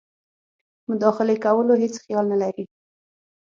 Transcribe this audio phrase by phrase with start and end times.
[0.89, 2.63] مداخلې کولو هیڅ خیال نه لري.